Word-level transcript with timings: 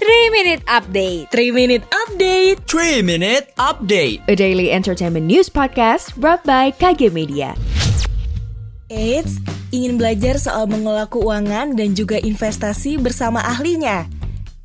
3 0.00 0.32
Minute 0.32 0.64
Update. 0.64 1.28
3 1.28 1.52
Minute 1.52 1.84
Update. 1.92 2.56
3 2.64 3.04
Minute 3.04 3.52
Update. 3.60 4.24
A 4.32 4.34
daily 4.34 4.72
entertainment 4.72 5.28
news 5.28 5.52
podcast 5.52 6.16
brought 6.16 6.40
by 6.48 6.72
KG 6.72 7.12
Media. 7.12 7.52
Eits, 8.88 9.36
ingin 9.68 10.00
belajar 10.00 10.40
soal 10.40 10.72
mengelola 10.72 11.04
keuangan 11.04 11.76
dan 11.76 11.92
juga 11.92 12.16
investasi 12.16 12.96
bersama 12.96 13.44
ahlinya? 13.44 14.08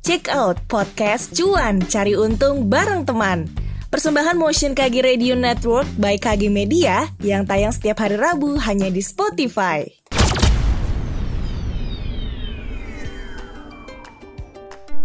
Check 0.00 0.32
out 0.32 0.56
podcast 0.72 1.36
Cuan 1.36 1.84
Cari 1.84 2.16
Untung 2.16 2.72
bareng 2.72 3.04
teman. 3.04 3.44
Persembahan 3.92 4.40
Motion 4.40 4.72
KG 4.72 5.04
Radio 5.04 5.36
Network 5.36 5.84
by 6.00 6.16
KG 6.16 6.48
Media 6.48 7.12
yang 7.20 7.44
tayang 7.44 7.76
setiap 7.76 8.00
hari 8.00 8.16
Rabu 8.16 8.56
hanya 8.64 8.88
di 8.88 9.04
Spotify. 9.04 9.84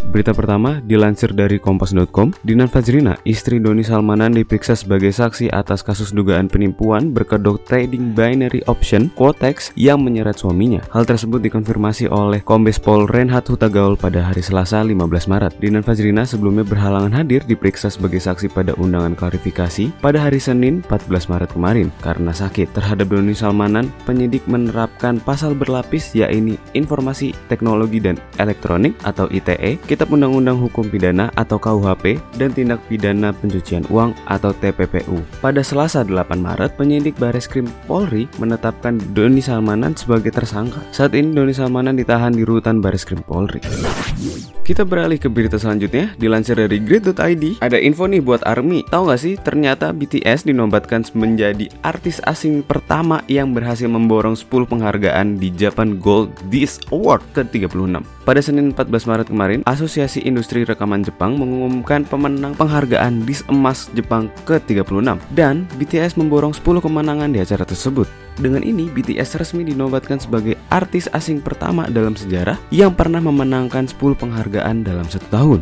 Berita 0.10 0.34
pertama 0.34 0.82
dilansir 0.82 1.30
dari 1.30 1.62
Kompas.com, 1.62 2.34
Dinan 2.42 2.66
Fajrina, 2.66 3.14
istri 3.22 3.62
Doni 3.62 3.86
Salmanan 3.86 4.34
diperiksa 4.34 4.74
sebagai 4.74 5.14
saksi 5.14 5.54
atas 5.54 5.86
kasus 5.86 6.10
dugaan 6.10 6.50
penipuan 6.50 7.14
berkedok 7.14 7.62
trading 7.70 8.18
binary 8.18 8.66
option 8.66 9.14
Quotex 9.14 9.70
yang 9.78 10.02
menyeret 10.02 10.42
suaminya. 10.42 10.82
Hal 10.90 11.06
tersebut 11.06 11.46
dikonfirmasi 11.46 12.10
oleh 12.10 12.42
Kombes 12.42 12.82
Pol 12.82 13.06
Renhat 13.06 13.46
Hutagaul 13.46 13.94
pada 13.94 14.26
hari 14.26 14.42
Selasa 14.42 14.82
15 14.82 15.06
Maret. 15.30 15.54
Dinan 15.62 15.86
Fajrina 15.86 16.26
sebelumnya 16.26 16.66
berhalangan 16.66 17.14
hadir 17.14 17.46
diperiksa 17.46 17.94
sebagai 17.94 18.18
saksi 18.18 18.50
pada 18.50 18.74
undangan 18.82 19.14
klarifikasi 19.14 19.94
pada 20.02 20.18
hari 20.18 20.42
Senin 20.42 20.82
14 20.90 21.30
Maret 21.30 21.54
kemarin 21.54 21.94
karena 22.02 22.34
sakit. 22.34 22.74
Terhadap 22.74 23.06
Doni 23.06 23.38
Salmanan, 23.38 23.94
penyidik 24.10 24.48
menerapkan 24.50 25.22
pasal 25.22 25.54
berlapis 25.54 26.18
yaitu 26.18 26.56
informasi 26.74 27.36
teknologi 27.52 28.00
dan 28.00 28.16
elektronik 28.40 28.96
atau 29.04 29.28
ITE 29.28 29.78
Kitab 29.92 30.16
Undang-Undang 30.16 30.56
Hukum 30.56 30.88
Pidana 30.88 31.28
atau 31.36 31.60
KUHP 31.60 32.16
dan 32.40 32.56
Tindak 32.56 32.80
Pidana 32.88 33.36
Pencucian 33.36 33.84
Uang 33.92 34.16
atau 34.24 34.56
TPPU. 34.56 35.20
Pada 35.44 35.60
Selasa 35.60 36.08
8 36.08 36.32
Maret, 36.40 36.80
penyidik 36.80 37.20
Bareskrim 37.20 37.68
Polri 37.92 38.32
menetapkan 38.40 38.96
Doni 39.12 39.44
Salmanan 39.44 39.92
sebagai 39.92 40.32
tersangka. 40.32 40.80
Saat 40.96 41.12
ini 41.20 41.36
Doni 41.36 41.52
Salmanan 41.52 42.00
ditahan 42.00 42.32
di 42.32 42.48
rutan 42.48 42.80
Bareskrim 42.80 43.20
Polri. 43.20 43.60
Kita 44.72 44.88
beralih 44.88 45.20
ke 45.20 45.28
berita 45.28 45.60
selanjutnya, 45.60 46.16
dilansir 46.16 46.56
dari 46.56 46.80
grid.id. 46.80 47.60
Ada 47.60 47.76
info 47.76 48.08
nih 48.08 48.24
buat 48.24 48.40
ARMY. 48.48 48.88
Tahu 48.88 49.12
gak 49.12 49.20
sih, 49.20 49.36
ternyata 49.36 49.92
BTS 49.92 50.48
dinobatkan 50.48 51.04
menjadi 51.12 51.68
artis 51.84 52.24
asing 52.24 52.64
pertama 52.64 53.20
yang 53.28 53.52
berhasil 53.52 53.92
memborong 53.92 54.40
10 54.40 54.48
penghargaan 54.72 55.36
di 55.36 55.52
Japan 55.52 56.00
Gold 56.00 56.32
Disc 56.48 56.88
Award 56.88 57.20
ke-36. 57.36 58.00
Pada 58.24 58.40
Senin 58.40 58.72
14 58.72 59.12
Maret 59.12 59.28
kemarin, 59.28 59.60
Asosiasi 59.68 60.24
Industri 60.24 60.64
Rekaman 60.64 61.04
Jepang 61.04 61.36
mengumumkan 61.36 62.08
pemenang 62.08 62.56
penghargaan 62.56 63.28
Disc 63.28 63.44
Emas 63.52 63.92
Jepang 63.92 64.32
ke-36 64.48 65.20
dan 65.36 65.68
BTS 65.76 66.16
memborong 66.16 66.56
10 66.56 66.80
kemenangan 66.80 67.28
di 67.28 67.44
acara 67.44 67.68
tersebut. 67.68 68.08
Dengan 68.40 68.64
ini, 68.64 68.88
BTS 68.88 69.36
resmi 69.36 69.68
dinobatkan 69.68 70.16
sebagai 70.16 70.56
artis 70.72 71.12
asing 71.12 71.44
pertama 71.44 71.92
dalam 71.92 72.16
sejarah 72.16 72.56
yang 72.72 72.96
pernah 72.96 73.20
memenangkan 73.20 73.92
10 73.92 74.16
penghargaan 74.16 74.61
dalam 74.86 75.06
satu 75.10 75.28
tahun. 75.34 75.60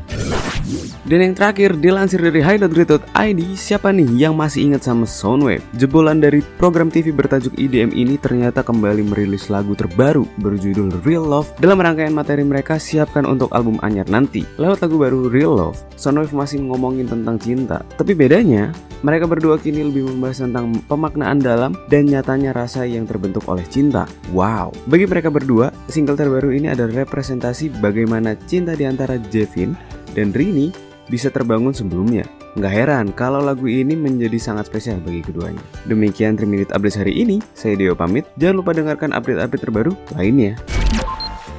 Dan 1.06 1.20
yang 1.26 1.34
terakhir, 1.34 1.78
dilansir 1.78 2.22
dari 2.22 2.42
High.grid.id, 2.44 3.42
siapa 3.58 3.90
nih 3.90 4.30
yang 4.30 4.38
masih 4.38 4.70
ingat 4.70 4.86
sama 4.86 5.10
Soundwave? 5.10 5.66
Jebolan 5.76 6.22
dari 6.22 6.46
program 6.62 6.94
TV 6.94 7.10
bertajuk 7.10 7.56
IDM 7.58 7.96
ini 7.96 8.16
ternyata 8.22 8.62
kembali 8.62 9.06
merilis 9.08 9.50
lagu 9.50 9.74
terbaru 9.74 10.30
berjudul 10.40 11.02
Real 11.02 11.26
Love 11.26 11.50
dalam 11.58 11.82
rangkaian 11.82 12.14
materi 12.14 12.46
mereka 12.46 12.78
siapkan 12.78 13.26
untuk 13.26 13.50
album 13.56 13.82
anyar 13.82 14.06
nanti. 14.08 14.46
Lewat 14.62 14.86
lagu 14.86 14.96
baru 15.02 15.28
Real 15.28 15.54
Love, 15.56 15.80
Soundwave 15.98 16.36
masih 16.36 16.62
ngomongin 16.66 17.10
tentang 17.10 17.42
cinta. 17.42 17.82
Tapi 17.98 18.14
bedanya, 18.14 18.70
mereka 19.00 19.32
berdua 19.32 19.56
kini 19.56 19.80
lebih 19.88 20.12
membahas 20.12 20.44
tentang 20.44 20.76
pemaknaan 20.92 21.40
dalam 21.40 21.72
dan 21.88 22.12
nyatanya 22.12 22.52
rasa 22.52 22.84
yang 22.84 23.08
terbentuk 23.08 23.48
oleh 23.48 23.64
cinta. 23.72 24.04
Wow. 24.36 24.76
Bagi 24.92 25.08
mereka 25.08 25.32
berdua, 25.32 25.72
single 25.88 26.20
terbaru 26.20 26.52
ini 26.52 26.68
adalah 26.72 27.08
representasi 27.08 27.80
bagaimana 27.80 28.36
cinta 28.44 28.76
di 28.76 28.84
antara 28.84 29.16
Jevin 29.32 29.72
dan 30.14 30.34
Rini 30.34 30.70
bisa 31.10 31.34
terbangun 31.34 31.74
sebelumnya. 31.74 32.24
Nggak 32.58 32.74
heran 32.74 33.06
kalau 33.14 33.42
lagu 33.42 33.66
ini 33.66 33.94
menjadi 33.98 34.38
sangat 34.38 34.70
spesial 34.70 35.02
bagi 35.02 35.26
keduanya. 35.26 35.62
Demikian 35.86 36.38
3 36.38 36.46
Minute 36.46 36.72
Update 36.74 36.98
hari 37.02 37.14
ini, 37.18 37.42
saya 37.58 37.78
Deo 37.78 37.98
pamit. 37.98 38.26
Jangan 38.38 38.56
lupa 38.62 38.72
dengarkan 38.74 39.14
update-update 39.14 39.62
terbaru 39.62 39.94
lainnya. 40.18 40.58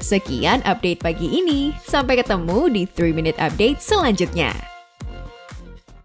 Sekian 0.01 0.65
update 0.65 1.05
pagi 1.05 1.29
ini 1.29 1.77
Sampai 1.85 2.17
ketemu 2.17 2.73
di 2.73 2.83
3 2.89 3.13
Minute 3.13 3.37
Update 3.37 3.85
selanjutnya 3.85 4.70